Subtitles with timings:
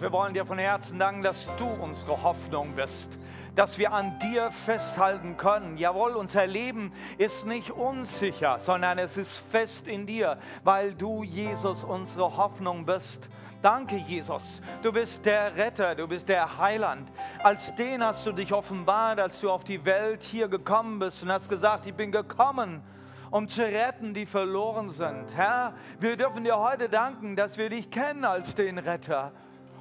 [0.00, 3.18] Wir wollen dir von Herzen danken, dass du unsere Hoffnung bist,
[3.56, 5.76] dass wir an dir festhalten können.
[5.76, 11.82] Jawohl, unser Leben ist nicht unsicher, sondern es ist fest in dir, weil du, Jesus,
[11.82, 13.28] unsere Hoffnung bist.
[13.60, 14.60] Danke, Jesus.
[14.84, 17.10] Du bist der Retter, du bist der Heiland.
[17.42, 21.32] Als den hast du dich offenbart, als du auf die Welt hier gekommen bist und
[21.32, 22.84] hast gesagt, ich bin gekommen,
[23.32, 25.34] um zu retten, die verloren sind.
[25.34, 29.32] Herr, wir dürfen dir heute danken, dass wir dich kennen als den Retter.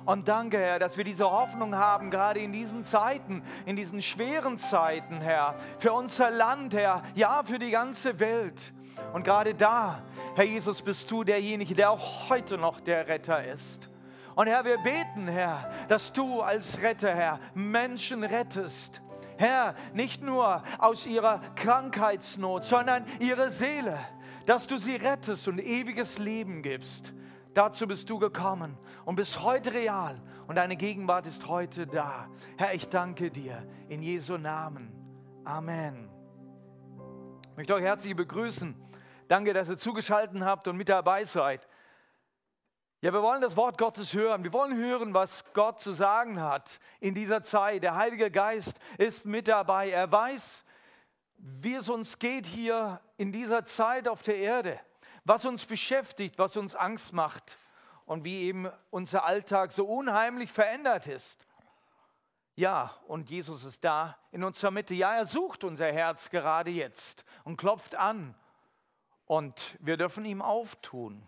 [0.07, 4.57] Und danke, Herr, dass wir diese Hoffnung haben, gerade in diesen Zeiten, in diesen schweren
[4.57, 8.71] Zeiten, Herr, für unser Land, Herr, ja, für die ganze Welt.
[9.11, 10.01] Und gerade da,
[10.35, 13.89] Herr Jesus, bist du derjenige, der auch heute noch der Retter ist.
[14.33, 19.01] Und Herr, wir beten, Herr, dass du als Retter, Herr, Menschen rettest.
[19.35, 23.99] Herr, nicht nur aus ihrer Krankheitsnot, sondern ihre Seele,
[24.45, 27.11] dass du sie rettest und ewiges Leben gibst.
[27.57, 32.29] Dazu bist du gekommen und bist heute real und deine Gegenwart ist heute da.
[32.55, 34.93] Herr, ich danke dir in Jesu Namen.
[35.43, 36.07] Amen.
[37.49, 38.75] Ich möchte euch herzlich begrüßen.
[39.27, 41.67] Danke, dass ihr zugeschaltet habt und mit dabei seid.
[43.01, 44.43] Ja, wir wollen das Wort Gottes hören.
[44.43, 47.81] Wir wollen hören, was Gott zu sagen hat in dieser Zeit.
[47.81, 49.89] Der Heilige Geist ist mit dabei.
[49.89, 50.63] Er weiß,
[51.37, 54.79] wie es uns geht hier in dieser Zeit auf der Erde,
[55.27, 57.57] was uns beschäftigt, was uns Angst macht
[58.05, 61.45] und wie eben unser Alltag so unheimlich verändert ist.
[62.55, 64.95] Ja, und Jesus ist da in unserer Mitte.
[64.95, 68.35] Ja, er sucht unser Herz gerade jetzt und klopft an.
[69.25, 71.27] Und wir dürfen ihm auftun.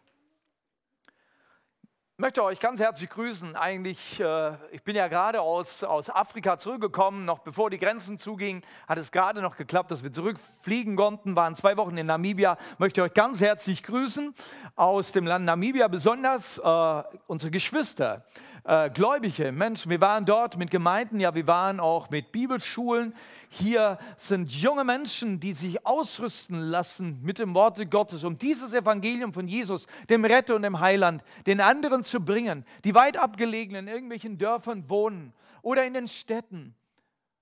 [2.20, 3.56] Ich möchte euch ganz herzlich grüßen.
[3.56, 8.62] Eigentlich, äh, ich bin ja gerade aus, aus Afrika zurückgekommen, noch bevor die Grenzen zugingen,
[8.90, 12.58] hat es gerade noch geklappt, dass wir zurückfliegen konnten, waren zwei Wochen in Namibia.
[12.74, 14.36] Ich möchte euch ganz herzlich grüßen
[14.76, 18.26] aus dem Land Namibia, besonders äh, unsere Geschwister,
[18.64, 19.90] äh, gläubige Menschen.
[19.90, 23.14] Wir waren dort mit Gemeinden, ja, wir waren auch mit Bibelschulen.
[23.50, 29.34] Hier sind junge Menschen, die sich ausrüsten lassen mit dem Worte Gottes, um dieses Evangelium
[29.34, 33.88] von Jesus, dem Retter und dem Heiland, den anderen zu bringen, die weit abgelegen in
[33.88, 36.76] irgendwelchen Dörfern wohnen oder in den Städten.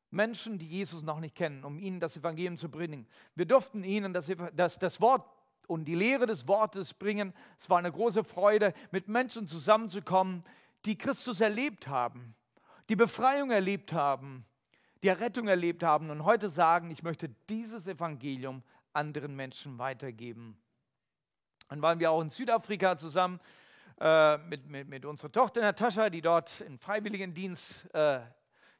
[0.09, 3.07] Menschen, die Jesus noch nicht kennen, um ihnen das Evangelium zu bringen.
[3.35, 5.25] Wir durften ihnen das, das, das Wort
[5.67, 7.33] und die Lehre des Wortes bringen.
[7.59, 10.43] Es war eine große Freude, mit Menschen zusammenzukommen,
[10.85, 12.35] die Christus erlebt haben,
[12.89, 14.45] die Befreiung erlebt haben,
[15.03, 20.57] die Errettung erlebt haben und heute sagen, ich möchte dieses Evangelium anderen Menschen weitergeben.
[21.69, 23.39] Dann waren wir auch in Südafrika zusammen
[23.99, 28.21] äh, mit, mit, mit unserer Tochter Natascha, die dort in Freiwilligendienst, äh,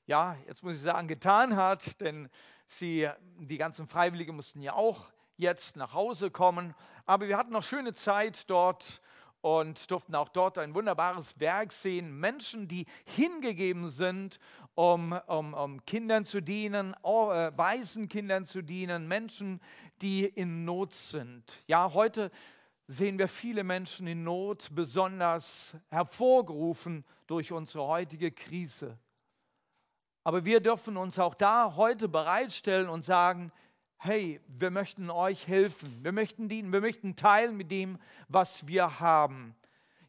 [0.06, 2.30] ja, jetzt muss ich sagen, getan hat, denn
[2.66, 3.10] sie,
[3.40, 6.74] die ganzen Freiwilligen mussten ja auch jetzt nach Hause kommen.
[7.06, 9.02] Aber wir hatten noch schöne Zeit dort
[9.42, 12.20] und durften auch dort ein wunderbares Werk sehen.
[12.20, 14.40] Menschen, die hingegeben sind,
[14.76, 19.62] um, um, um Kindern zu dienen, oh, äh, Waisenkindern zu dienen, Menschen,
[20.02, 21.44] die in Not sind.
[21.68, 22.32] Ja, heute
[22.88, 28.98] sehen wir viele Menschen in Not, besonders hervorgerufen durch unsere heutige Krise.
[30.24, 33.52] Aber wir dürfen uns auch da heute bereitstellen und sagen,
[34.00, 37.98] hey, wir möchten euch helfen, wir möchten dienen, wir möchten teilen mit dem,
[38.28, 39.56] was wir haben.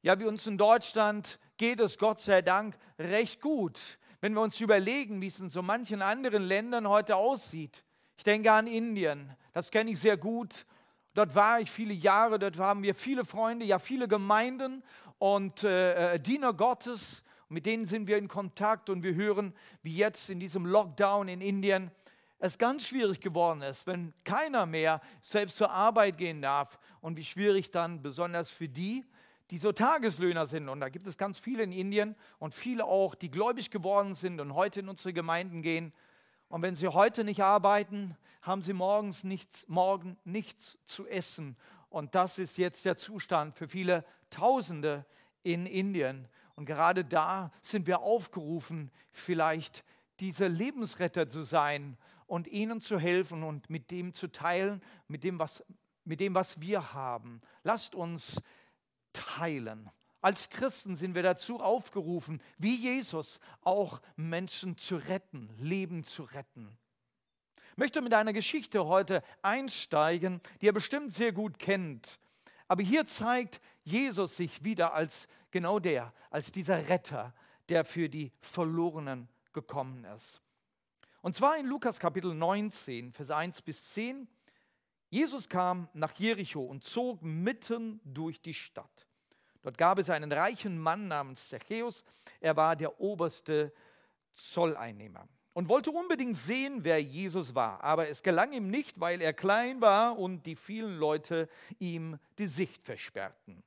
[0.02, 4.60] Ja, wie uns in Deutschland geht es Gott sei Dank recht gut, wenn wir uns
[4.60, 7.82] überlegen, wie es in so manchen anderen Ländern heute aussieht.
[8.16, 10.66] Ich denke an Indien, das kenne ich sehr gut.
[11.14, 14.84] Dort war ich viele Jahre, dort haben wir viele Freunde, ja viele Gemeinden
[15.18, 17.24] und äh, äh Diener Gottes.
[17.48, 21.40] Mit denen sind wir in Kontakt und wir hören, wie jetzt in diesem Lockdown in
[21.40, 21.90] Indien
[22.38, 27.24] es ganz schwierig geworden ist, wenn keiner mehr selbst zur Arbeit gehen darf und wie
[27.24, 29.04] schwierig dann besonders für die,
[29.50, 30.68] die so Tageslöhner sind.
[30.68, 34.40] Und da gibt es ganz viele in Indien und viele auch, die gläubig geworden sind
[34.40, 35.92] und heute in unsere Gemeinden gehen.
[36.48, 41.56] Und wenn sie heute nicht arbeiten, haben sie morgens nichts, morgen nichts zu essen.
[41.90, 45.04] Und das ist jetzt der Zustand für viele Tausende
[45.42, 46.28] in Indien.
[46.54, 49.84] Und gerade da sind wir aufgerufen, vielleicht
[50.20, 51.96] diese Lebensretter zu sein
[52.28, 55.64] und ihnen zu helfen und mit dem zu teilen, mit dem, was,
[56.04, 57.40] mit dem, was wir haben.
[57.64, 58.40] Lasst uns
[59.12, 59.90] teilen.
[60.20, 66.76] Als Christen sind wir dazu aufgerufen, wie Jesus, auch Menschen zu retten, Leben zu retten.
[67.72, 72.18] Ich möchte mit einer Geschichte heute einsteigen, die ihr bestimmt sehr gut kennt.
[72.66, 77.32] Aber hier zeigt Jesus sich wieder als genau der, als dieser Retter,
[77.68, 80.42] der für die Verlorenen gekommen ist.
[81.20, 84.28] Und zwar in Lukas Kapitel 19, Vers 1 bis 10.
[85.10, 89.08] Jesus kam nach Jericho und zog mitten durch die Stadt.
[89.62, 92.04] Dort gab es einen reichen Mann namens Zachäus.
[92.40, 93.72] Er war der oberste
[94.34, 97.82] Zolleinnehmer und wollte unbedingt sehen, wer Jesus war.
[97.82, 101.48] Aber es gelang ihm nicht, weil er klein war und die vielen Leute
[101.80, 103.64] ihm die Sicht versperrten.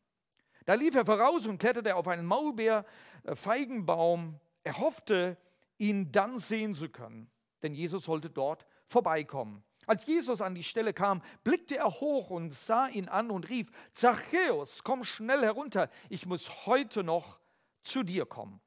[0.65, 4.39] Da lief er voraus und kletterte auf einen Maulbeer-Feigenbaum.
[4.63, 5.35] Er hoffte,
[5.77, 7.29] ihn dann sehen zu können,
[7.63, 9.63] denn Jesus sollte dort vorbeikommen.
[9.87, 13.71] Als Jesus an die Stelle kam, blickte er hoch und sah ihn an und rief,
[13.93, 17.39] Zachäus, komm schnell herunter, ich muss heute noch
[17.83, 18.61] zu dir kommen.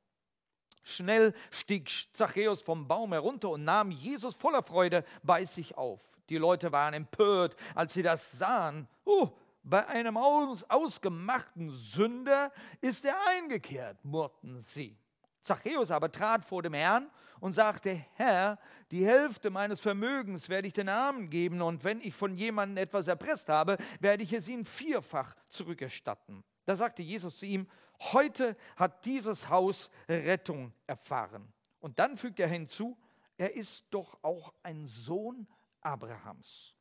[0.82, 6.00] Schnell stieg Zachäus vom Baum herunter und nahm Jesus voller Freude bei sich auf.
[6.28, 8.88] Die Leute waren empört, als sie das sahen.
[9.04, 9.30] Oh,
[9.62, 12.52] bei einem aus, ausgemachten Sünder
[12.82, 14.98] ist er eingekehrt, murrten sie.
[15.44, 18.58] Zachäus aber trat vor dem Herrn und sagte, Herr,
[18.90, 23.08] die Hälfte meines Vermögens werde ich den Armen geben und wenn ich von jemandem etwas
[23.08, 26.42] erpresst habe, werde ich es ihm vierfach zurückerstatten.
[26.64, 27.68] Da sagte Jesus zu ihm,
[28.12, 31.52] heute hat dieses Haus Rettung erfahren.
[31.78, 32.96] Und dann fügt er hinzu,
[33.36, 35.46] er ist doch auch ein Sohn
[35.82, 36.74] Abrahams.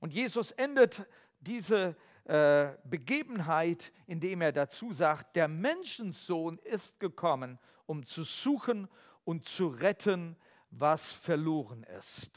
[0.00, 1.06] Und Jesus endet
[1.40, 8.88] diese äh, Begebenheit, indem er dazu sagt, der Menschensohn ist gekommen, um zu suchen
[9.24, 10.36] und zu retten,
[10.70, 12.30] was verloren ist.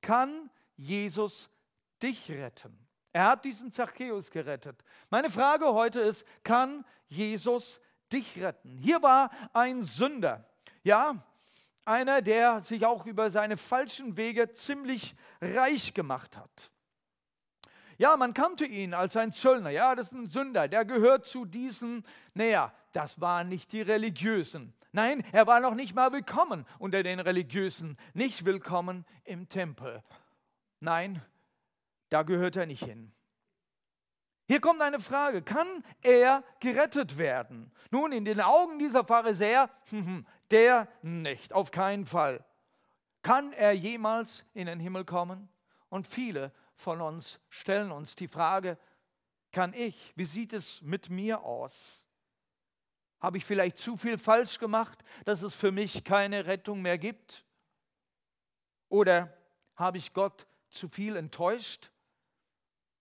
[0.00, 1.50] Kann Jesus
[2.02, 2.78] dich retten?
[3.12, 4.84] Er hat diesen Zachäus gerettet.
[5.10, 7.80] Meine Frage heute ist, kann Jesus
[8.12, 8.78] dich retten?
[8.78, 10.48] Hier war ein Sünder,
[10.84, 11.24] ja,
[11.84, 16.70] einer, der sich auch über seine falschen Wege ziemlich reich gemacht hat.
[18.00, 19.68] Ja, man kannte ihn als ein Zöllner.
[19.68, 20.68] Ja, das ist ein Sünder.
[20.68, 22.02] Der gehört zu diesen.
[22.32, 24.72] Naja, das waren nicht die Religiösen.
[24.90, 27.98] Nein, er war noch nicht mal willkommen unter den Religiösen.
[28.14, 30.02] Nicht willkommen im Tempel.
[30.80, 31.20] Nein,
[32.08, 33.12] da gehört er nicht hin.
[34.48, 37.70] Hier kommt eine Frage, kann er gerettet werden?
[37.90, 39.68] Nun, in den Augen dieser Pharisäer,
[40.50, 42.42] der nicht, auf keinen Fall.
[43.20, 45.50] Kann er jemals in den Himmel kommen?
[45.90, 48.78] Und viele von uns stellen uns die Frage,
[49.52, 52.06] kann ich, wie sieht es mit mir aus?
[53.20, 57.44] Habe ich vielleicht zu viel falsch gemacht, dass es für mich keine Rettung mehr gibt?
[58.88, 59.36] Oder
[59.76, 61.90] habe ich Gott zu viel enttäuscht?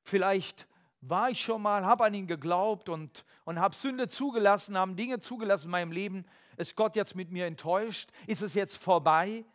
[0.03, 0.67] Vielleicht
[1.01, 5.19] war ich schon mal, habe an ihn geglaubt und, und habe Sünde zugelassen, haben Dinge
[5.19, 6.25] zugelassen in meinem Leben.
[6.57, 8.09] Ist Gott jetzt mit mir enttäuscht?
[8.27, 9.45] Ist es jetzt vorbei?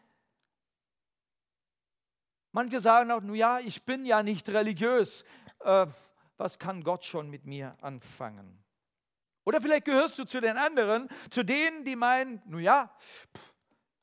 [2.55, 5.25] Manche sagen auch, nun ja, ich bin ja nicht religiös.
[5.59, 5.89] Äh,
[6.37, 8.63] was kann Gott schon mit mir anfangen?
[9.43, 12.97] Oder vielleicht gehörst du zu den anderen, zu denen, die meinen, nun ja,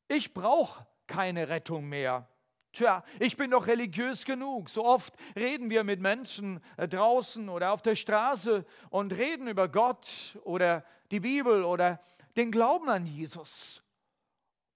[0.09, 2.27] ich brauche keine Rettung mehr.
[2.73, 4.67] Tja, ich bin doch religiös genug.
[4.67, 9.69] So oft reden wir mit Menschen äh, draußen oder auf der Straße und reden über
[9.69, 12.01] Gott oder die Bibel oder
[12.35, 13.81] den Glauben an Jesus.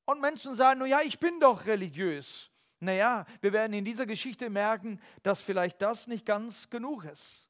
[0.06, 2.51] Und Menschen sagen, nun ja, ich bin doch religiös.
[2.80, 7.50] Naja, wir werden in dieser Geschichte merken, dass vielleicht das nicht ganz genug ist.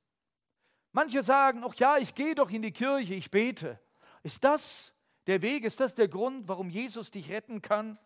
[0.91, 3.79] Manche sagen, ach ja, ich gehe doch in die Kirche, ich bete.
[4.23, 4.93] Ist das
[5.27, 5.65] der Weg?
[5.65, 7.97] Ist das der Grund, warum Jesus dich retten kann?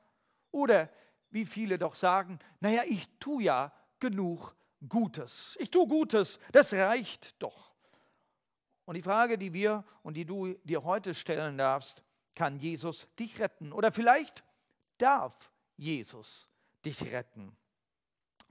[0.51, 0.89] Oder
[1.30, 4.56] wie viele doch sagen, naja, ich tue ja genug
[4.88, 5.56] Gutes.
[5.60, 7.74] Ich tue Gutes, das reicht doch.
[8.86, 12.01] Und die Frage, die wir und die du dir heute stellen darfst,
[12.34, 13.72] kann Jesus dich retten?
[13.72, 14.44] Oder vielleicht
[14.98, 16.49] darf Jesus
[16.86, 17.55] dich retten.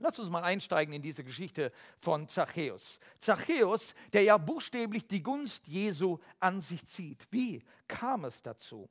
[0.01, 2.99] Lass uns mal einsteigen in diese Geschichte von Zachäus.
[3.19, 7.27] Zachäus, der ja buchstäblich die Gunst Jesu an sich zieht.
[7.31, 8.89] Wie kam es dazu?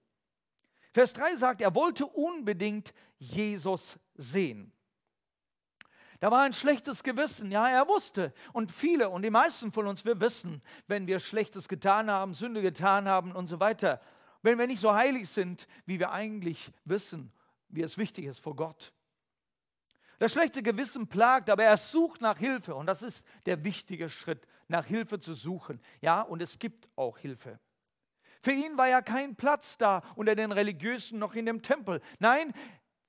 [0.92, 4.73] Vers 3 sagt, er wollte unbedingt Jesus sehen.
[6.21, 8.35] Da war ein schlechtes Gewissen, ja, er wusste.
[8.52, 12.61] Und viele und die meisten von uns, wir wissen, wenn wir Schlechtes getan haben, Sünde
[12.61, 14.00] getan haben und so weiter,
[14.42, 17.33] wenn wir nicht so heilig sind, wie wir eigentlich wissen,
[17.68, 18.92] wie es wichtig ist vor Gott.
[20.19, 22.75] Das schlechte Gewissen plagt, aber er sucht nach Hilfe.
[22.75, 25.81] Und das ist der wichtige Schritt, nach Hilfe zu suchen.
[26.01, 27.59] Ja, und es gibt auch Hilfe.
[28.43, 32.01] Für ihn war ja kein Platz da unter den Religiösen noch in dem Tempel.
[32.19, 32.53] Nein,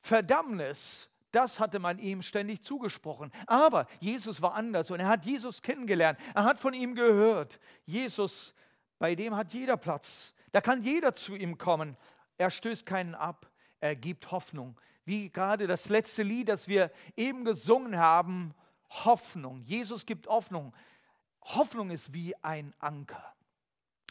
[0.02, 3.32] Verdammnis, das hatte man ihm ständig zugesprochen.
[3.48, 6.20] Aber Jesus war anders und er hat Jesus kennengelernt.
[6.34, 7.60] Er hat von ihm gehört.
[7.86, 8.54] Jesus,
[8.98, 10.34] bei dem hat jeder Platz.
[10.52, 11.98] Da kann jeder zu ihm kommen.
[12.38, 13.52] Er stößt keinen ab.
[13.80, 18.54] Er gibt Hoffnung wie gerade das letzte Lied, das wir eben gesungen haben,
[18.90, 19.64] Hoffnung.
[19.64, 20.72] Jesus gibt Hoffnung.
[21.42, 23.34] Hoffnung ist wie ein Anker.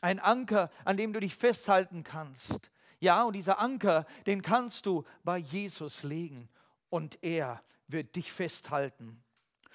[0.01, 2.73] Ein Anker, an dem du dich festhalten kannst.
[2.99, 6.49] Ja, und dieser Anker, den kannst du bei Jesus legen
[6.91, 9.23] und er wird dich festhalten.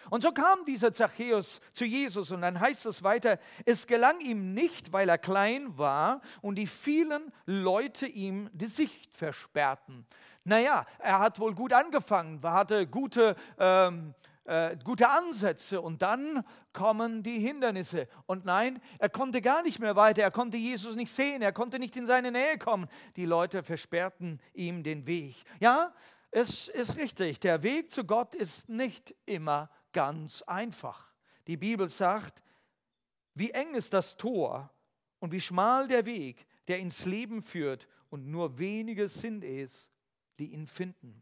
[0.09, 4.53] Und so kam dieser Zachäus zu Jesus und dann heißt es weiter, es gelang ihm
[4.53, 10.05] nicht, weil er klein war und die vielen Leute ihm die Sicht versperrten.
[10.43, 17.23] Naja, er hat wohl gut angefangen, hatte gute, ähm, äh, gute Ansätze und dann kommen
[17.23, 18.09] die Hindernisse.
[18.25, 21.79] Und nein, er konnte gar nicht mehr weiter, er konnte Jesus nicht sehen, er konnte
[21.79, 22.87] nicht in seine Nähe kommen.
[23.15, 25.35] Die Leute versperrten ihm den Weg.
[25.61, 25.93] Ja,
[26.31, 31.13] es ist richtig, der Weg zu Gott ist nicht immer ganz einfach.
[31.47, 32.43] Die Bibel sagt,
[33.33, 34.69] wie eng ist das Tor
[35.19, 39.89] und wie schmal der Weg, der ins Leben führt, und nur wenige sind es,
[40.39, 41.21] die ihn finden.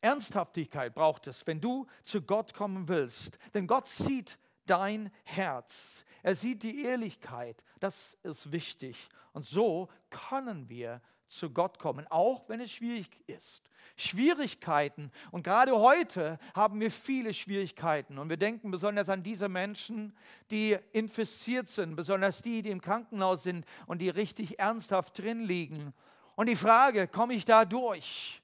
[0.00, 6.04] Ernsthaftigkeit braucht es, wenn du zu Gott kommen willst, denn Gott sieht dein Herz.
[6.22, 9.08] Er sieht die Ehrlichkeit, das ist wichtig.
[9.32, 13.70] Und so können wir zu Gott kommen, auch wenn es schwierig ist.
[13.96, 15.10] Schwierigkeiten.
[15.30, 18.18] Und gerade heute haben wir viele Schwierigkeiten.
[18.18, 20.16] Und wir denken besonders an diese Menschen,
[20.50, 25.92] die infiziert sind, besonders die, die im Krankenhaus sind und die richtig ernsthaft drin liegen.
[26.38, 28.40] Und die Frage, komme ich da durch?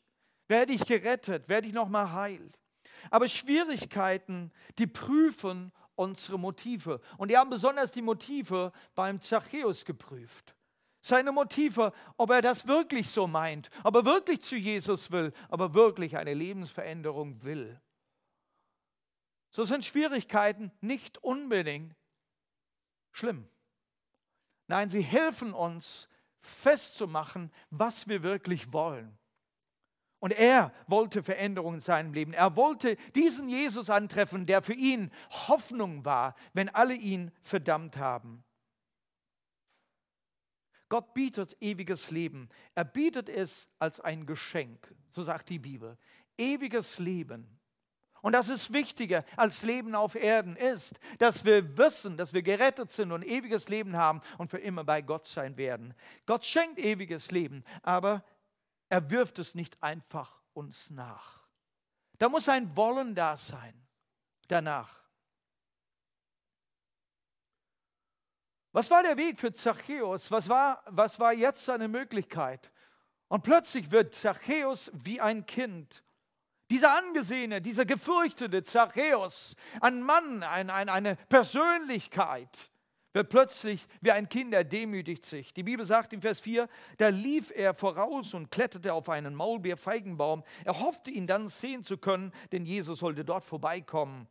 [0.49, 1.49] Werde ich gerettet?
[1.49, 2.51] Werde ich nochmal heil?
[3.09, 7.01] Aber Schwierigkeiten, die prüfen unsere Motive.
[7.19, 10.57] Und die haben besonders die Motive beim Zachäus geprüft
[11.03, 15.61] seine Motive, ob er das wirklich so meint, ob er wirklich zu Jesus will, ob
[15.61, 17.79] er wirklich eine Lebensveränderung will.
[19.51, 21.95] So sind Schwierigkeiten nicht unbedingt
[23.13, 23.47] schlimm.
[24.67, 26.09] Nein, sie helfen uns
[26.45, 29.17] festzumachen, was wir wirklich wollen.
[30.21, 32.33] Und er wollte Veränderung in seinem Leben.
[32.33, 35.11] Er wollte diesen Jesus antreffen, der für ihn
[35.49, 38.43] Hoffnung war, wenn alle ihn verdammt haben.
[40.89, 42.49] Gott bietet ewiges Leben.
[42.75, 45.99] Er bietet es als ein Geschenk, so sagt die Bibel.
[46.39, 47.59] Ewiges Leben.
[48.25, 52.91] Und das ist wichtiger als Leben auf Erden ist, dass wir wissen, dass wir gerettet
[52.91, 55.93] sind und ewiges Leben haben und für immer bei Gott sein werden.
[56.25, 58.25] Gott schenkt ewiges Leben, aber
[58.89, 61.43] er wirft es nicht einfach uns nach.
[62.17, 63.75] Da muss ein Wollen da sein
[64.49, 65.03] danach.
[68.73, 70.31] Was war der Weg für Zachäus?
[70.31, 72.73] Was war, was war jetzt seine Möglichkeit?
[73.29, 76.03] Und plötzlich wird Zachäus wie ein Kind.
[76.71, 82.71] Dieser angesehene, dieser gefürchtete Zachäus, ein Mann, ein, ein, eine Persönlichkeit,
[83.15, 85.55] wird plötzlich wie ein Kind, er demütigt sich.
[85.55, 86.69] Die Bibel sagt in Vers 4,
[86.99, 90.43] da lief er voraus und kletterte auf einen Maulbeerfeigenbaum.
[90.65, 94.27] Er hoffte, ihn dann sehen zu können, denn Jesus sollte dort vorbeikommen.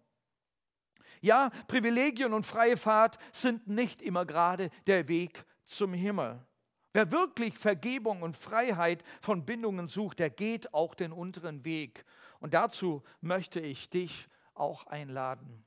[1.22, 6.46] Ja, Privilegien und freie Fahrt sind nicht immer gerade der Weg zum Himmel.
[6.94, 12.06] Wer wirklich Vergebung und Freiheit von Bindungen sucht, der geht auch den unteren Weg.
[12.40, 15.66] Und dazu möchte ich dich auch einladen.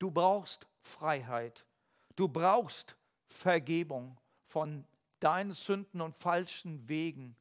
[0.00, 1.64] Du brauchst Freiheit.
[2.16, 2.96] Du brauchst
[3.28, 4.84] Vergebung von
[5.20, 7.36] deinen Sünden und falschen Wegen.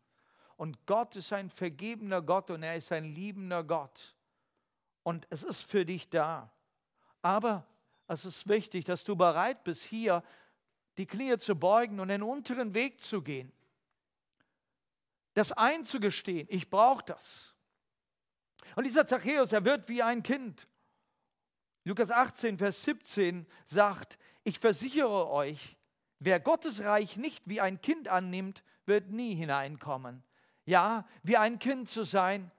[0.56, 4.16] Und Gott ist ein vergebener Gott und er ist ein liebender Gott.
[5.04, 6.52] Und es ist für dich da.
[7.22, 7.66] Aber
[8.08, 10.24] es ist wichtig, dass du bereit bist, hier
[10.98, 13.52] die Knie zu beugen und den unteren Weg zu gehen.
[15.34, 17.56] Das einzugestehen, ich brauche das.
[18.76, 20.68] Und dieser Zachäus, er wird wie ein Kind.
[21.84, 25.78] Lukas 18, Vers 17 sagt, ich versichere euch,
[26.20, 30.24] wer Gottes Reich nicht wie ein Kind annimmt, wird nie hineinkommen.
[30.66, 32.52] Ja, wie ein Kind zu sein,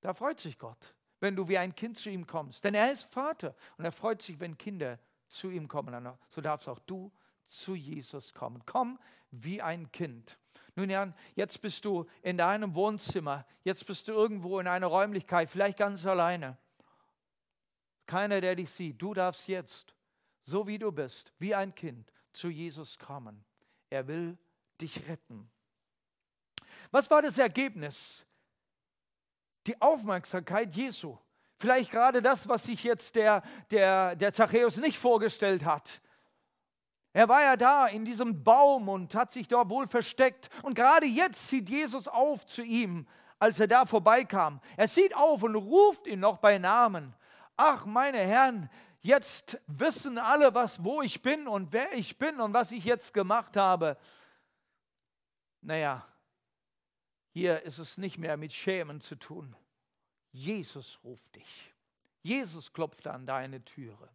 [0.00, 2.64] da freut sich Gott wenn du wie ein Kind zu ihm kommst.
[2.64, 4.98] Denn er ist Vater und er freut sich, wenn Kinder
[5.32, 6.08] zu ihm kommen.
[6.30, 7.12] So darfst auch du
[7.46, 8.62] zu Jesus kommen.
[8.66, 8.98] Komm
[9.30, 10.38] wie ein Kind.
[10.74, 15.50] Nun ja, jetzt bist du in deinem Wohnzimmer, jetzt bist du irgendwo in einer Räumlichkeit,
[15.50, 16.56] vielleicht ganz alleine.
[18.06, 19.00] Keiner, der dich sieht.
[19.00, 19.94] Du darfst jetzt,
[20.44, 23.44] so wie du bist, wie ein Kind, zu Jesus kommen.
[23.90, 24.38] Er will
[24.80, 25.50] dich retten.
[26.90, 28.26] Was war das Ergebnis
[29.66, 31.16] die Aufmerksamkeit Jesu.
[31.62, 33.40] Vielleicht gerade das, was sich jetzt der,
[33.70, 36.00] der, der Zachäus nicht vorgestellt hat.
[37.12, 40.50] Er war ja da in diesem Baum und hat sich dort wohl versteckt.
[40.64, 43.06] Und gerade jetzt zieht Jesus auf zu ihm,
[43.38, 44.60] als er da vorbeikam.
[44.76, 47.14] Er sieht auf und ruft ihn noch bei Namen.
[47.56, 48.68] Ach, meine Herren,
[49.00, 53.14] jetzt wissen alle, was, wo ich bin und wer ich bin und was ich jetzt
[53.14, 53.96] gemacht habe.
[55.60, 56.04] Naja,
[57.30, 59.54] hier ist es nicht mehr mit Schämen zu tun.
[60.32, 61.72] Jesus ruft dich.
[62.22, 64.08] Jesus klopft an deine Türe.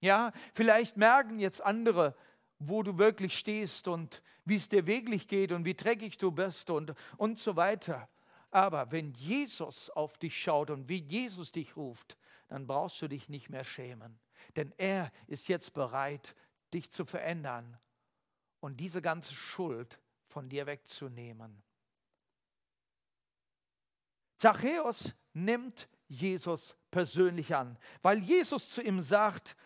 [0.00, 2.14] Ja, vielleicht merken jetzt andere,
[2.58, 6.70] wo du wirklich stehst und wie es dir wirklich geht und wie dreckig du bist
[6.70, 8.08] und, und so weiter.
[8.50, 12.16] Aber wenn Jesus auf dich schaut und wie Jesus dich ruft,
[12.48, 14.18] dann brauchst du dich nicht mehr schämen.
[14.54, 16.36] Denn er ist jetzt bereit,
[16.72, 17.78] dich zu verändern
[18.60, 21.62] und diese ganze Schuld von dir wegzunehmen.
[24.36, 29.56] Zachäus nimmt Jesus persönlich an, weil Jesus zu ihm sagt,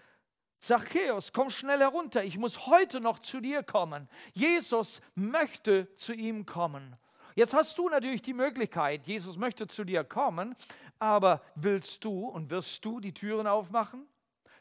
[0.59, 4.09] Zachäus, komm schnell herunter, ich muss heute noch zu dir kommen.
[4.35, 6.97] Jesus möchte zu ihm kommen.
[7.35, 10.55] Jetzt hast du natürlich die Möglichkeit, Jesus möchte zu dir kommen,
[10.99, 14.07] aber willst du und wirst du die Türen aufmachen?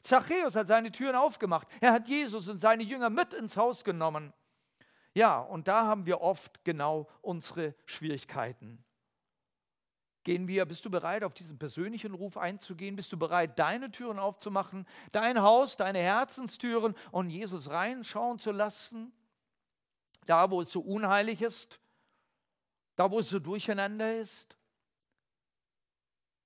[0.01, 1.67] Zachäus hat seine Türen aufgemacht.
[1.81, 4.33] Er hat Jesus und seine Jünger mit ins Haus genommen.
[5.13, 8.83] Ja, und da haben wir oft genau unsere Schwierigkeiten.
[10.29, 12.95] Gehen wir, bist du bereit, auf diesen persönlichen Ruf einzugehen?
[12.95, 19.11] Bist du bereit, deine Türen aufzumachen, dein Haus, deine Herzenstüren und Jesus reinschauen zu lassen?
[20.27, 21.79] Da, wo es so unheilig ist,
[22.95, 24.55] da, wo es so durcheinander ist.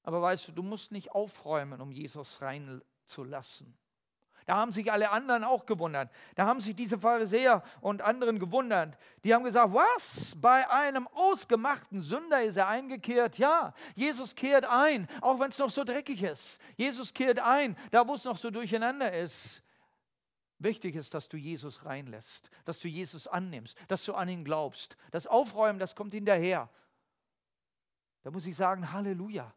[0.04, 3.78] Aber weißt du, du musst nicht aufräumen, um Jesus reinzulassen.
[4.46, 6.12] Da haben sich alle anderen auch gewundert.
[6.36, 8.98] Da haben sich diese Pharisäer und anderen gewundert.
[9.24, 10.36] Die haben gesagt, was?
[10.36, 13.38] Bei einem ausgemachten Sünder ist er eingekehrt?
[13.38, 16.60] Ja, Jesus kehrt ein, auch wenn es noch so dreckig ist.
[16.76, 19.64] Jesus kehrt ein, da wo es noch so durcheinander ist.
[20.60, 24.96] Wichtig ist, dass du Jesus reinlässt, dass du Jesus annimmst, dass du an ihn glaubst.
[25.12, 26.70] Das Aufräumen, das kommt hinterher.
[28.24, 29.54] Da muss ich sagen, Halleluja.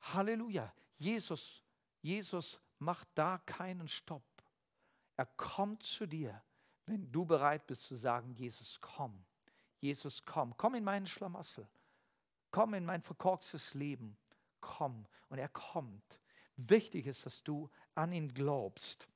[0.00, 0.72] Halleluja.
[0.96, 1.62] Jesus,
[2.00, 4.22] Jesus macht da keinen Stopp.
[5.16, 6.42] Er kommt zu dir,
[6.86, 9.24] wenn du bereit bist zu sagen, Jesus, komm.
[9.78, 10.56] Jesus, komm.
[10.56, 11.68] Komm in meinen Schlamassel.
[12.50, 14.16] Komm in mein verkorkstes Leben.
[14.60, 15.06] Komm.
[15.28, 16.20] Und er kommt.
[16.56, 19.08] Wichtig ist, dass du an ihn glaubst.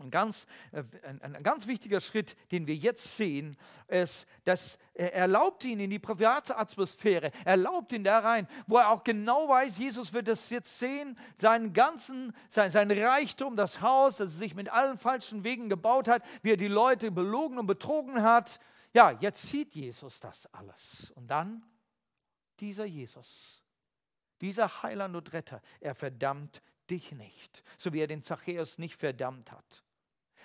[0.00, 3.56] Ein ganz, äh, ein, ein, ganz wichtiger Schritt, den wir jetzt sehen,
[3.88, 8.90] ist, dass er erlaubt ihn in die private Atmosphäre, erlaubt ihn da rein, wo er
[8.90, 14.18] auch genau weiß, Jesus wird es jetzt sehen, seinen ganzen, sein, sein Reichtum, das Haus,
[14.18, 17.66] das er sich mit allen falschen Wegen gebaut hat, wie er die Leute belogen und
[17.66, 18.60] betrogen hat.
[18.92, 21.10] Ja, jetzt sieht Jesus das alles.
[21.16, 21.64] Und dann
[22.60, 23.64] dieser Jesus,
[24.40, 29.50] dieser Heiland und Retter, er verdammt dich nicht, so wie er den Zachäus nicht verdammt
[29.50, 29.84] hat.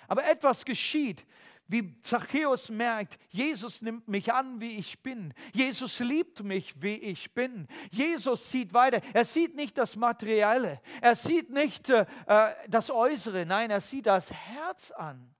[0.08, 1.24] Aber etwas geschieht,
[1.66, 5.32] wie Zachäus merkt, Jesus nimmt mich an, wie ich bin.
[5.52, 7.66] Jesus liebt mich, wie ich bin.
[7.90, 9.00] Jesus sieht weiter.
[9.14, 10.80] Er sieht nicht das Materielle.
[11.00, 13.46] Er sieht nicht äh, äh, das Äußere.
[13.46, 15.34] Nein, er sieht das Herz an.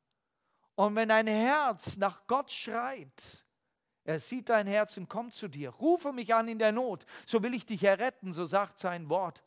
[0.77, 3.45] Und wenn dein Herz nach Gott schreit,
[4.05, 5.71] er sieht dein Herz und kommt zu dir.
[5.71, 9.43] Rufe mich an in der Not, so will ich dich erretten, so sagt sein Wort.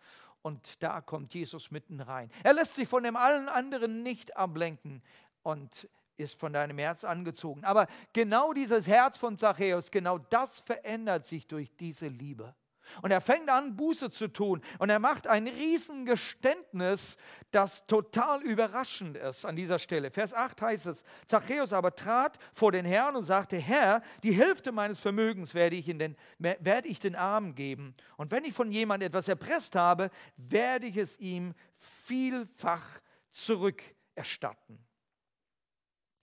[0.48, 2.32] Und da kommt Jesus mitten rein.
[2.42, 5.04] Er lässt sich von dem allen anderen nicht ablenken
[5.44, 7.66] und ist von deinem Herz angezogen.
[7.66, 12.56] Aber genau dieses Herz von Zachäus, genau das verändert sich durch diese Liebe.
[13.02, 14.62] Und er fängt an, Buße zu tun.
[14.80, 17.18] Und er macht ein Riesengeständnis,
[17.52, 20.12] das total überraschend ist an dieser Stelle.
[20.12, 24.72] Vers 8 heißt es, Zachäus aber trat vor den Herrn und sagte, Herr, die Hälfte
[24.72, 27.96] meines Vermögens werde ich, in den, werde ich den Armen geben.
[28.18, 34.80] Und wenn ich von jemandem etwas erpresst habe, werde ich es ihm vielfach zurückerstatten.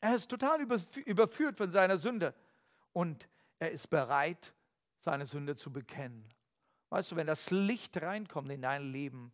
[0.01, 2.35] Er ist total überführt von seiner Sünde
[2.93, 3.27] und
[3.59, 4.53] er ist bereit,
[4.99, 6.29] seine Sünde zu bekennen.
[6.95, 9.33] Weißt du, wenn das Licht reinkommt in dein Leben,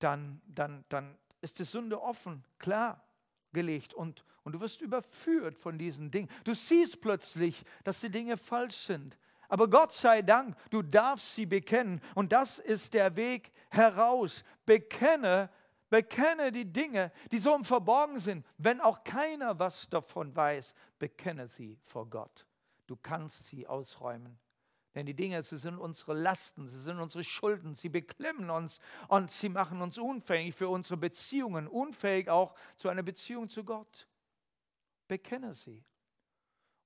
[0.00, 3.06] dann, dann, dann ist die Sünde offen, klar
[3.52, 6.28] gelegt und, und du wirst überführt von diesen Dingen.
[6.42, 9.16] Du siehst plötzlich, dass die Dinge falsch sind.
[9.48, 12.00] Aber Gott sei Dank, du darfst sie bekennen.
[12.16, 14.42] Und das ist der Weg heraus.
[14.64, 15.50] Bekenne,
[15.88, 18.44] bekenne die Dinge, die so im Verborgen sind.
[18.58, 22.44] Wenn auch keiner was davon weiß, bekenne sie vor Gott.
[22.88, 24.36] Du kannst sie ausräumen.
[24.96, 29.30] Denn die Dinge, sie sind unsere Lasten, sie sind unsere Schulden, sie beklemmen uns und
[29.30, 34.08] sie machen uns unfähig für unsere Beziehungen, unfähig auch zu einer Beziehung zu Gott.
[35.06, 35.84] Bekenne sie.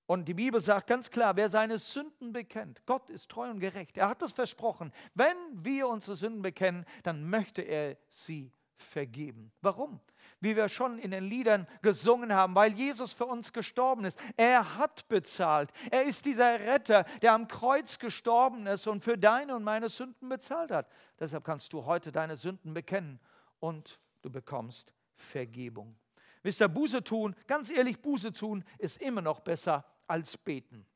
[0.07, 3.96] Und die Bibel sagt ganz klar, wer seine Sünden bekennt, Gott ist treu und gerecht.
[3.96, 4.92] Er hat das versprochen.
[5.14, 9.53] Wenn wir unsere Sünden bekennen, dann möchte er sie vergeben.
[9.61, 10.01] Warum?
[10.40, 14.19] Wie wir schon in den Liedern gesungen haben, weil Jesus für uns gestorben ist.
[14.37, 15.71] Er hat bezahlt.
[15.90, 20.29] Er ist dieser Retter, der am Kreuz gestorben ist und für deine und meine Sünden
[20.29, 20.90] bezahlt hat.
[21.19, 23.21] Deshalb kannst du heute deine Sünden bekennen
[23.59, 25.97] und du bekommst Vergebung.
[26.43, 30.87] Wisst ihr, Buße tun, ganz ehrlich, Buße tun ist immer noch besser als beten.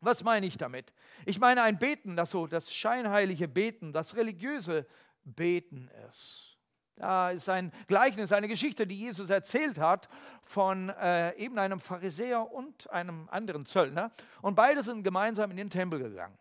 [0.00, 0.92] Was meine ich damit?
[1.24, 4.86] Ich meine ein Beten, das so das scheinheilige Beten, das religiöse
[5.24, 6.55] Beten ist.
[6.96, 10.08] Da ist ein Gleichnis, eine Geschichte, die Jesus erzählt hat
[10.42, 14.10] von äh, eben einem Pharisäer und einem anderen Zöllner.
[14.40, 16.36] Und beide sind gemeinsam in den Tempel gegangen.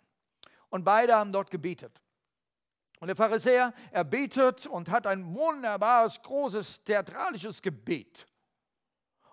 [0.70, 2.02] Und beide haben dort gebetet.
[3.00, 8.26] Und der Pharisäer, er betet und hat ein wunderbares, großes, theatralisches Gebet.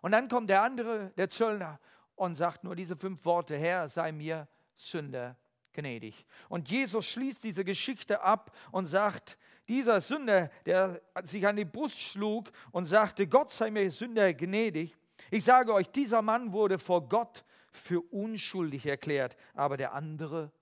[0.00, 1.78] Und dann kommt der andere, der Zöllner,
[2.16, 5.36] und sagt nur diese fünf Worte, Herr, sei mir Sünder
[5.72, 6.26] gnädig.
[6.48, 9.38] Und Jesus schließt diese Geschichte ab und sagt,
[9.72, 14.94] dieser Sünder, der sich an die Brust schlug und sagte, Gott sei mir Sünder gnädig,
[15.30, 20.52] ich sage euch, dieser Mann wurde vor Gott für unschuldig erklärt, aber der andere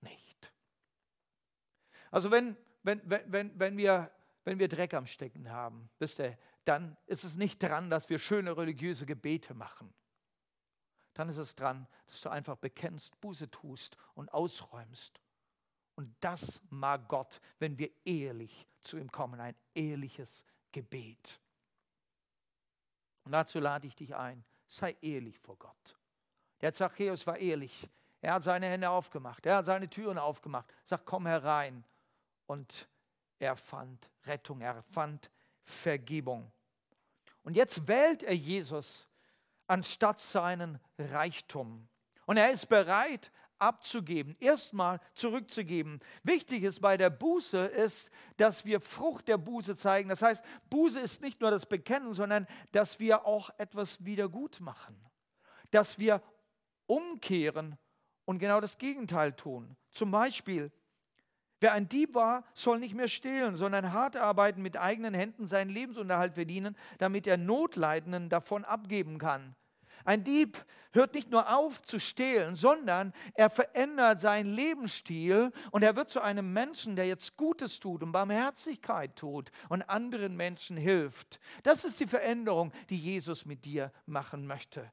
[0.00, 0.50] nicht.
[2.10, 4.10] Also wenn, wenn, wenn, wenn, wir,
[4.44, 8.18] wenn wir Dreck am Stecken haben, wisst ihr, dann ist es nicht dran, dass wir
[8.18, 9.92] schöne religiöse Gebete machen.
[11.12, 15.20] Dann ist es dran, dass du einfach bekennst, Buße tust und ausräumst
[15.96, 21.40] und das mag Gott, wenn wir ehrlich zu ihm kommen, ein ehrliches Gebet.
[23.24, 25.98] Und dazu lade ich dich ein, sei ehrlich vor Gott.
[26.60, 27.88] Der Zachäus war ehrlich.
[28.20, 31.84] Er hat seine Hände aufgemacht, er hat seine Türen aufgemacht, sagt, komm herein.
[32.46, 32.88] Und
[33.38, 35.30] er fand Rettung, er fand
[35.62, 36.50] Vergebung.
[37.42, 39.06] Und jetzt wählt er Jesus
[39.66, 41.88] anstatt seinen Reichtum.
[42.26, 46.00] Und er ist bereit, abzugeben, erstmal zurückzugeben.
[46.22, 50.08] Wichtig ist bei der Buße ist, dass wir Frucht der Buße zeigen.
[50.08, 54.60] Das heißt, Buße ist nicht nur das Bekennen, sondern dass wir auch etwas wieder gut
[54.60, 54.96] machen.
[55.70, 56.22] Dass wir
[56.86, 57.78] umkehren
[58.24, 59.76] und genau das Gegenteil tun.
[59.90, 60.70] Zum Beispiel,
[61.60, 65.70] wer ein Dieb war, soll nicht mehr stehlen, sondern hart arbeiten, mit eigenen Händen seinen
[65.70, 69.54] Lebensunterhalt verdienen, damit er Notleidenden davon abgeben kann.
[70.04, 75.96] Ein Dieb hört nicht nur auf zu stehlen, sondern er verändert seinen Lebensstil und er
[75.96, 81.40] wird zu einem Menschen, der jetzt Gutes tut und Barmherzigkeit tut und anderen Menschen hilft.
[81.62, 84.90] Das ist die Veränderung, die Jesus mit dir machen möchte.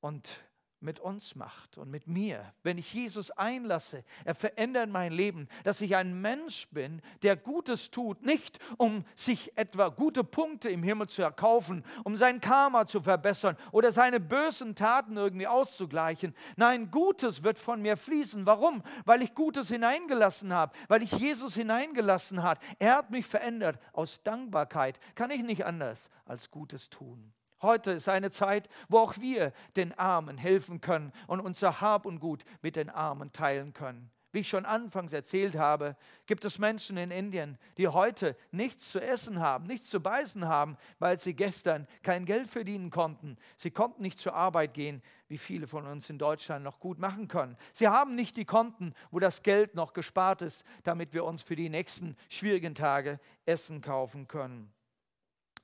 [0.00, 0.40] Und
[0.80, 5.80] mit uns macht und mit mir, wenn ich Jesus einlasse, er verändert mein Leben, dass
[5.80, 11.08] ich ein Mensch bin, der Gutes tut, nicht um sich etwa gute Punkte im Himmel
[11.08, 16.34] zu erkaufen, um sein Karma zu verbessern oder seine bösen Taten irgendwie auszugleichen.
[16.56, 18.46] Nein, Gutes wird von mir fließen.
[18.46, 18.82] Warum?
[19.04, 22.60] Weil ich Gutes hineingelassen habe, weil ich Jesus hineingelassen habe.
[22.78, 23.80] Er hat mich verändert.
[23.92, 27.32] Aus Dankbarkeit kann ich nicht anders als Gutes tun.
[27.60, 32.20] Heute ist eine Zeit, wo auch wir den Armen helfen können und unser Hab und
[32.20, 34.10] Gut mit den Armen teilen können.
[34.30, 39.00] Wie ich schon anfangs erzählt habe, gibt es Menschen in Indien, die heute nichts zu
[39.00, 43.38] essen haben, nichts zu beißen haben, weil sie gestern kein Geld verdienen konnten.
[43.56, 47.26] Sie konnten nicht zur Arbeit gehen, wie viele von uns in Deutschland noch gut machen
[47.26, 47.56] können.
[47.72, 51.56] Sie haben nicht die Konten, wo das Geld noch gespart ist, damit wir uns für
[51.56, 54.70] die nächsten schwierigen Tage Essen kaufen können.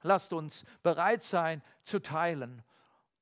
[0.05, 2.63] Lasst uns bereit sein zu teilen,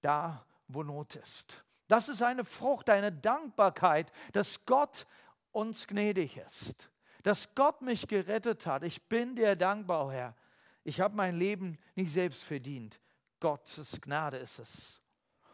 [0.01, 1.64] da wo Not ist.
[1.87, 5.07] Das ist eine Frucht, eine Dankbarkeit, dass Gott
[5.53, 6.90] uns gnädig ist,
[7.23, 8.83] dass Gott mich gerettet hat.
[8.83, 10.35] Ich bin dir dankbar, Herr.
[10.83, 13.01] Ich habe mein Leben nicht selbst verdient.
[13.38, 15.01] Gottes Gnade ist es.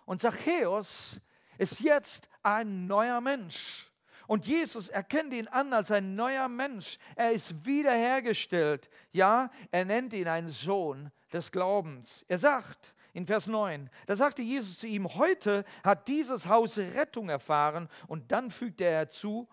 [0.06, 1.20] Und Zachäus
[1.58, 3.87] ist jetzt ein neuer Mensch.
[4.28, 6.98] Und Jesus erkennt ihn an als ein neuer Mensch.
[7.16, 8.90] Er ist wiederhergestellt.
[9.10, 12.26] Ja, er nennt ihn einen Sohn des Glaubens.
[12.28, 17.30] Er sagt in Vers 9, da sagte Jesus zu ihm, heute hat dieses Haus Rettung
[17.30, 17.88] erfahren.
[18.06, 19.48] Und dann fügte er hinzu,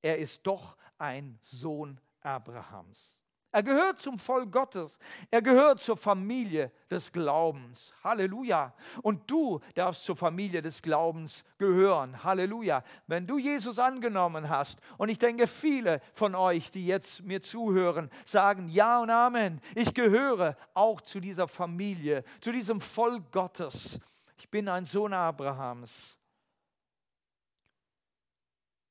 [0.00, 3.15] er ist doch ein Sohn Abrahams.
[3.56, 4.98] Er gehört zum Volk Gottes.
[5.30, 7.90] Er gehört zur Familie des Glaubens.
[8.04, 8.74] Halleluja.
[9.00, 12.22] Und du darfst zur Familie des Glaubens gehören.
[12.22, 12.82] Halleluja.
[13.06, 18.10] Wenn du Jesus angenommen hast, und ich denke, viele von euch, die jetzt mir zuhören,
[18.26, 19.62] sagen Ja und Amen.
[19.74, 23.98] Ich gehöre auch zu dieser Familie, zu diesem Volk Gottes.
[24.36, 26.15] Ich bin ein Sohn Abrahams.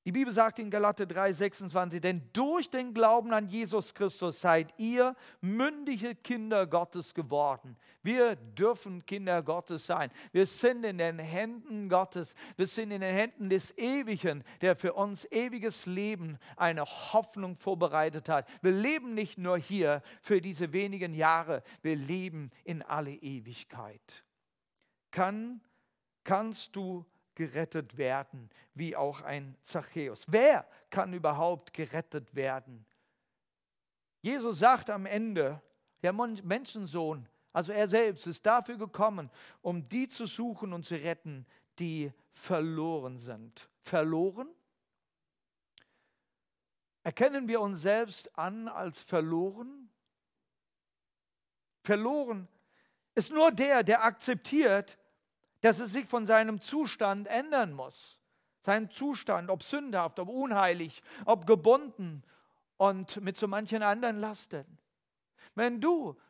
[0.05, 5.15] Die Bibel sagt in Galate 3:26, denn durch den Glauben an Jesus Christus seid ihr
[5.41, 7.75] mündige Kinder Gottes geworden.
[8.03, 10.11] Wir dürfen Kinder Gottes sein.
[10.31, 12.35] Wir sind in den Händen Gottes.
[12.55, 18.29] Wir sind in den Händen des Ewigen, der für uns ewiges Leben eine Hoffnung vorbereitet
[18.29, 18.47] hat.
[18.61, 24.23] Wir leben nicht nur hier für diese wenigen Jahre, wir leben in alle Ewigkeit.
[25.09, 25.61] Kann,
[26.23, 30.25] kannst du gerettet werden, wie auch ein Zachäus.
[30.27, 32.85] Wer kann überhaupt gerettet werden?
[34.21, 35.61] Jesus sagt am Ende,
[36.01, 39.29] der Menschensohn, also er selbst, ist dafür gekommen,
[39.61, 41.45] um die zu suchen und zu retten,
[41.79, 43.69] die verloren sind.
[43.81, 44.49] Verloren?
[47.03, 49.89] Erkennen wir uns selbst an als verloren?
[51.83, 52.47] Verloren
[53.13, 54.97] ist nur der, der akzeptiert,
[55.65, 58.19] dass es sich von seinem Zustand ändern muss.
[58.61, 62.21] Sein Zustand, ob sündhaft, ob unheilig, ob gebunden
[62.77, 64.77] und mit so manchen anderen Lasten.
[65.55, 66.21] Wenn du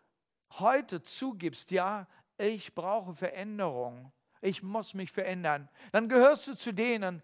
[0.52, 7.22] heute zugibst, ja, ich brauche Veränderung, ich muss mich verändern, dann gehörst du zu denen,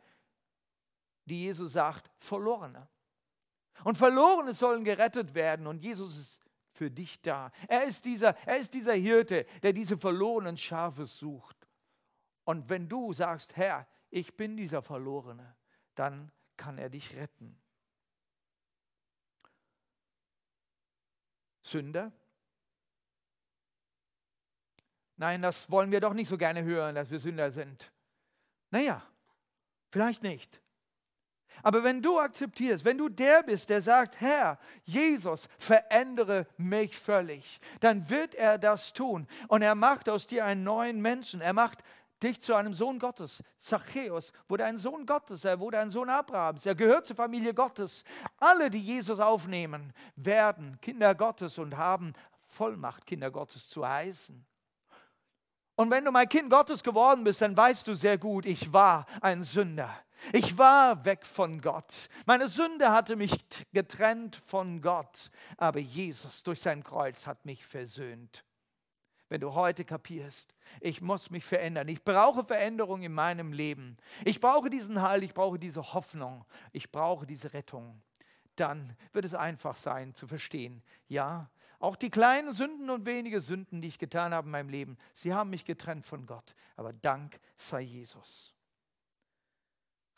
[1.24, 2.90] die Jesus sagt, Verlorene.
[3.86, 6.42] Und Verlorene sollen gerettet werden und Jesus ist
[6.74, 7.54] für dich da.
[7.70, 11.61] Er ist dieser, er ist dieser Hirte, der diese verlorenen Schafe sucht.
[12.52, 15.56] Und wenn du sagst, Herr, ich bin dieser Verlorene,
[15.96, 17.58] dann kann er dich retten.
[21.62, 22.12] Sünder?
[25.16, 27.90] Nein, das wollen wir doch nicht so gerne hören, dass wir Sünder sind.
[28.70, 29.02] Naja,
[29.90, 30.62] vielleicht nicht.
[31.64, 37.62] Aber wenn du akzeptierst, wenn du der bist, der sagt, Herr, Jesus, verändere mich völlig,
[37.80, 39.28] dann wird er das tun.
[39.48, 41.40] Und er macht aus dir einen neuen Menschen.
[41.40, 41.84] Er macht
[42.22, 43.44] dich zu einem Sohn Gottes.
[43.58, 48.04] Zachäus wurde ein Sohn Gottes, er wurde ein Sohn Abrahams, er gehört zur Familie Gottes.
[48.38, 52.14] Alle, die Jesus aufnehmen, werden Kinder Gottes und haben
[52.48, 54.46] Vollmacht, Kinder Gottes zu heißen.
[55.76, 59.06] Und wenn du mein Kind Gottes geworden bist, dann weißt du sehr gut, ich war
[59.22, 59.90] ein Sünder.
[60.34, 62.08] Ich war weg von Gott.
[62.26, 63.36] Meine Sünde hatte mich
[63.74, 65.32] getrennt von Gott.
[65.58, 68.44] Aber Jesus durch sein Kreuz hat mich versöhnt.
[69.32, 71.88] Wenn du heute kapierst, ich muss mich verändern.
[71.88, 73.96] Ich brauche Veränderung in meinem Leben.
[74.26, 78.02] Ich brauche diesen Heil, ich brauche diese Hoffnung, ich brauche diese Rettung.
[78.58, 83.82] Dann wird es einfach sein zu verstehen, ja, auch die kleinen Sünden und wenige Sünden,
[83.82, 86.54] die ich getan habe in meinem Leben, sie haben mich getrennt von Gott.
[86.76, 88.54] Aber Dank sei Jesus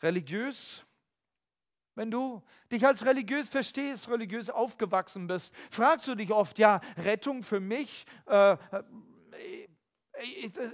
[0.02, 0.84] religiös,
[1.94, 7.42] wenn du dich als religiös verstehst, religiös aufgewachsen bist, fragst du dich oft, ja, Rettung
[7.42, 8.56] für mich, äh, äh,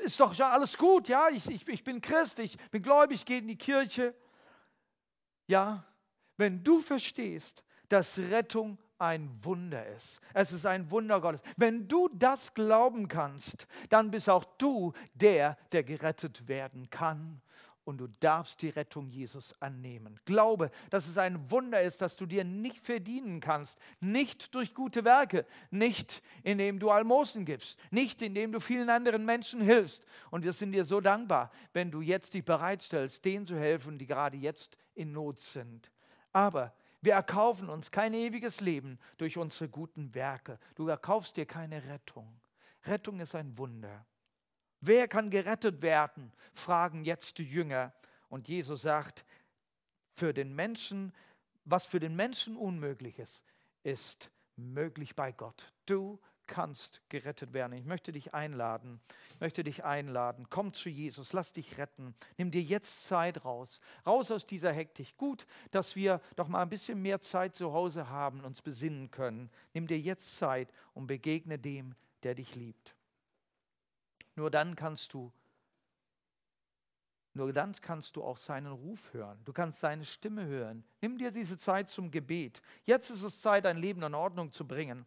[0.05, 3.39] ist doch ja alles gut, ja, ich, ich, ich bin Christ, ich bin gläubig, gehe
[3.39, 4.15] in die Kirche.
[5.47, 5.85] Ja,
[6.37, 10.21] wenn du verstehst, dass Rettung ein Wunder ist.
[10.35, 11.41] Es ist ein Wunder Gottes.
[11.57, 17.41] Wenn du das glauben kannst, dann bist auch du der, der gerettet werden kann
[17.91, 20.19] und du darfst die Rettung Jesus annehmen.
[20.25, 25.05] Glaube, dass es ein Wunder ist, dass du dir nicht verdienen kannst, nicht durch gute
[25.05, 30.07] Werke, nicht indem du Almosen gibst, nicht indem du vielen anderen Menschen hilfst.
[30.31, 34.07] Und wir sind dir so dankbar, wenn du jetzt dich bereitstellst, denen zu helfen, die
[34.07, 35.91] gerade jetzt in Not sind.
[36.33, 36.73] Aber
[37.03, 40.59] wir erkaufen uns kein ewiges Leben durch unsere guten Werke.
[40.77, 42.41] Du erkaufst dir keine Rettung.
[42.87, 44.07] Rettung ist ein Wunder.
[44.81, 46.33] Wer kann gerettet werden?
[46.53, 47.93] fragen jetzt die Jünger.
[48.29, 49.25] Und Jesus sagt,
[50.15, 51.13] für den Menschen,
[51.65, 53.45] was für den Menschen unmöglich ist,
[53.83, 55.73] ist möglich bei Gott.
[55.87, 57.73] Du kannst gerettet werden.
[57.75, 60.49] Ich möchte dich einladen, ich möchte dich einladen.
[60.51, 62.15] Komm zu Jesus, lass dich retten.
[62.37, 65.17] Nimm dir jetzt Zeit raus, raus aus dieser Hektik.
[65.17, 69.49] Gut, dass wir doch mal ein bisschen mehr Zeit zu Hause haben, uns besinnen können.
[69.75, 72.97] Nimm dir jetzt Zeit und begegne dem, der dich liebt.
[74.41, 75.31] Nur dann kannst du,
[77.35, 79.39] nur dann kannst du auch seinen Ruf hören.
[79.45, 80.83] Du kannst seine Stimme hören.
[81.03, 82.63] Nimm dir diese Zeit zum Gebet.
[82.85, 85.05] Jetzt ist es Zeit, dein Leben in Ordnung zu bringen.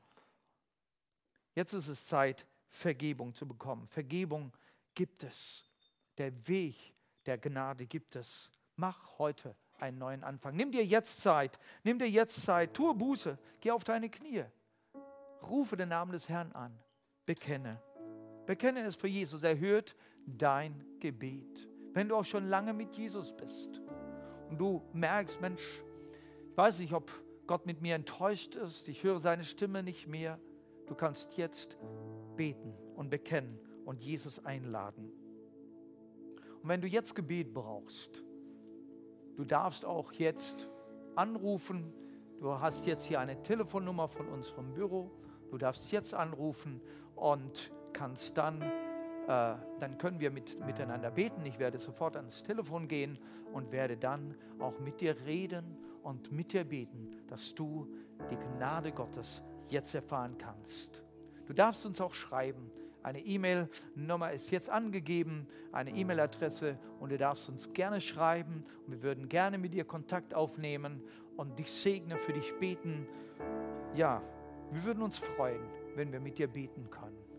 [1.55, 3.87] Jetzt ist es Zeit, Vergebung zu bekommen.
[3.87, 4.53] Vergebung
[4.93, 5.63] gibt es.
[6.19, 6.93] Der Weg
[7.25, 8.51] der Gnade gibt es.
[8.75, 10.55] Mach heute einen neuen Anfang.
[10.55, 11.57] Nimm dir jetzt Zeit.
[11.83, 12.75] Nimm dir jetzt Zeit.
[12.75, 13.35] Tue Buße.
[13.61, 14.45] Geh auf deine Knie.
[15.41, 16.77] Rufe den Namen des Herrn an.
[17.25, 17.81] Bekenne.
[18.45, 19.43] Bekenne es für Jesus.
[19.43, 21.69] Er hört dein Gebet.
[21.93, 23.81] Wenn du auch schon lange mit Jesus bist
[24.49, 25.83] und du merkst, Mensch,
[26.49, 27.11] ich weiß nicht, ob
[27.47, 30.39] Gott mit mir enttäuscht ist, ich höre seine Stimme nicht mehr,
[30.87, 31.77] du kannst jetzt
[32.35, 35.11] beten und bekennen und Jesus einladen.
[36.61, 38.23] Und wenn du jetzt Gebet brauchst,
[39.35, 40.69] du darfst auch jetzt
[41.15, 41.93] anrufen.
[42.39, 45.11] Du hast jetzt hier eine Telefonnummer von unserem Büro.
[45.51, 46.81] Du darfst jetzt anrufen
[47.15, 48.67] und kannst dann, äh,
[49.27, 51.45] dann können wir mit, miteinander beten.
[51.45, 53.17] Ich werde sofort ans Telefon gehen
[53.53, 57.87] und werde dann auch mit dir reden und mit dir beten, dass du
[58.29, 61.03] die Gnade Gottes jetzt erfahren kannst.
[61.45, 62.71] Du darfst uns auch schreiben.
[63.01, 69.03] Eine E-Mail-Nummer ist jetzt angegeben, eine E-Mail-Adresse und du darfst uns gerne schreiben und wir
[69.03, 71.03] würden gerne mit dir Kontakt aufnehmen
[71.35, 73.05] und dich segnen, für dich beten.
[73.93, 74.21] Ja,
[74.71, 75.61] wir würden uns freuen,
[75.95, 77.32] wenn wir mit dir beten können.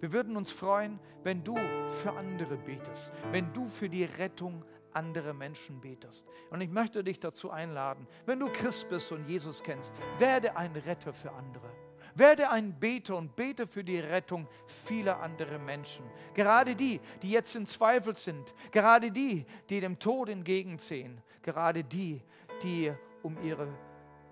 [0.00, 1.56] Wir würden uns freuen, wenn du
[2.02, 6.24] für andere betest, wenn du für die Rettung anderer Menschen betest.
[6.50, 10.74] Und ich möchte dich dazu einladen, wenn du Christ bist und Jesus kennst, werde ein
[10.74, 11.70] Retter für andere.
[12.14, 16.04] Werde ein Beter und bete für die Rettung vieler anderer Menschen.
[16.34, 18.54] Gerade die, die jetzt in Zweifel sind.
[18.72, 21.20] Gerade die, die dem Tod entgegensehen.
[21.42, 22.20] Gerade die,
[22.62, 23.68] die um ihre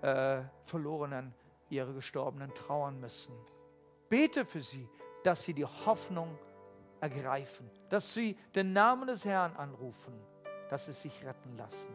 [0.01, 1.33] äh, Verlorenen,
[1.69, 3.33] ihre Gestorbenen trauern müssen.
[4.09, 4.87] Bete für sie,
[5.23, 6.37] dass sie die Hoffnung
[6.99, 10.13] ergreifen, dass sie den Namen des Herrn anrufen,
[10.69, 11.93] dass sie sich retten lassen.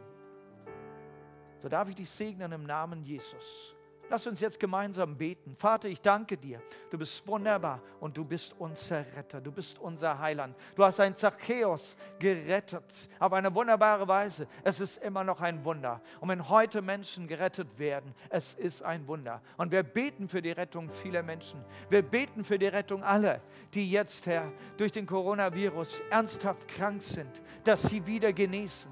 [1.59, 3.77] So darf ich dich segnen im Namen Jesus.
[4.13, 5.57] Lass uns jetzt gemeinsam beten.
[5.57, 6.61] Vater, ich danke dir.
[6.91, 9.41] Du bist wunderbar und du bist unser Retter.
[9.41, 10.55] Du bist unser Heiland.
[10.77, 12.85] Du hast ein Zachäus gerettet
[13.19, 14.47] auf eine wunderbare Weise.
[14.65, 16.03] Es ist immer noch ein Wunder.
[16.21, 19.41] Und wenn heute Menschen gerettet werden, es ist ein Wunder.
[19.57, 21.65] Und wir beten für die Rettung vieler Menschen.
[21.89, 23.41] Wir beten für die Rettung aller,
[23.73, 28.91] die jetzt, Herr, durch den Coronavirus ernsthaft krank sind, dass sie wieder genießen.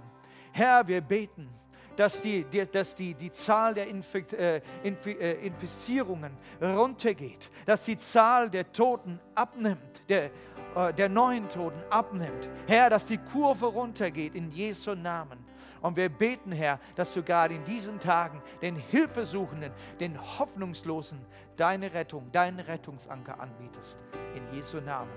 [0.52, 1.59] Herr, wir beten
[2.00, 7.84] dass die, die, dass die, die Zahl der Infekt, äh, Inf, äh, Infizierungen runtergeht, dass
[7.84, 10.30] die Zahl der Toten abnimmt, der,
[10.74, 12.48] äh, der neuen Toten abnimmt.
[12.66, 15.44] Herr, dass die Kurve runtergeht in Jesu Namen.
[15.82, 21.18] Und wir beten, Herr, dass du gerade in diesen Tagen den Hilfesuchenden, den Hoffnungslosen
[21.58, 23.98] deine Rettung, deinen Rettungsanker anbietest.
[24.34, 25.12] In Jesu Namen.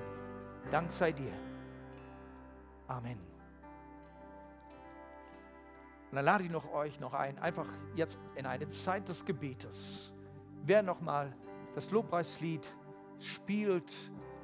[0.70, 1.32] Dank sei dir.
[2.90, 3.33] Amen.
[6.14, 10.14] Und dann lade ich noch euch noch ein, einfach jetzt in eine Zeit des Gebetes.
[10.64, 11.36] Wer nochmal
[11.74, 12.72] das Lobpreislied
[13.18, 13.92] spielt,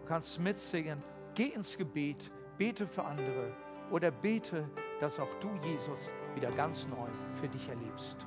[0.08, 1.03] kannst mitsingen,
[1.36, 3.55] geh ins Gebet, bete für andere
[3.91, 4.67] oder bete,
[4.99, 8.25] dass auch du Jesus wieder ganz neu für dich erlebst.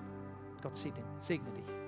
[0.63, 1.82] Gott segne dich.